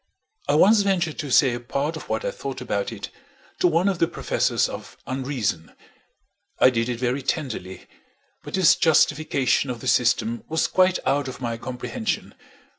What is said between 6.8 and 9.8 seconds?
it very tenderly, but his justification of